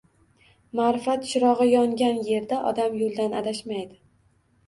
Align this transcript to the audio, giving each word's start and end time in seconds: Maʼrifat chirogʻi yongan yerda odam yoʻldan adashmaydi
Maʼrifat 0.77 1.27
chirogʻi 1.33 1.67
yongan 1.73 2.17
yerda 2.29 2.59
odam 2.71 2.97
yoʻldan 3.01 3.35
adashmaydi 3.43 4.01